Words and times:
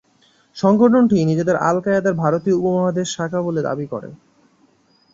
সংগঠনটি 0.57 1.17
নিজেদের 1.29 1.57
আল 1.61 1.77
কায়েদার 1.85 2.15
ভারতীয় 2.23 2.57
উপমহাদেশ 2.59 3.07
শাখা 3.15 3.39
বলে 3.47 3.61
দাবি 3.67 3.85
করে। 3.93 4.09